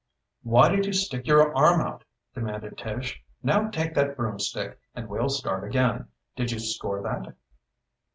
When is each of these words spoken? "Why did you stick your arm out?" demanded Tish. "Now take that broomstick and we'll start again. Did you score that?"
"Why 0.41 0.69
did 0.69 0.87
you 0.87 0.93
stick 0.93 1.27
your 1.27 1.55
arm 1.55 1.79
out?" 1.79 2.05
demanded 2.33 2.75
Tish. 2.75 3.21
"Now 3.43 3.69
take 3.69 3.93
that 3.93 4.17
broomstick 4.17 4.79
and 4.95 5.07
we'll 5.07 5.29
start 5.29 5.63
again. 5.63 6.07
Did 6.35 6.51
you 6.51 6.57
score 6.57 7.03
that?" 7.03 7.35